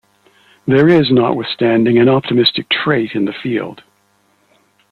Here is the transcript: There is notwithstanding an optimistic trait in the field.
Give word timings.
There 0.65 0.89
is 0.89 1.11
notwithstanding 1.11 1.99
an 1.99 2.09
optimistic 2.09 2.67
trait 2.69 3.11
in 3.13 3.25
the 3.25 3.33
field. 3.33 3.83